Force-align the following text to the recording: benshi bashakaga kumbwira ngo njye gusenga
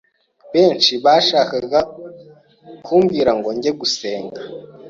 benshi 0.53 0.93
bashakaga 1.05 1.79
kumbwira 2.85 3.31
ngo 3.37 3.49
njye 3.57 3.71
gusenga 3.79 4.41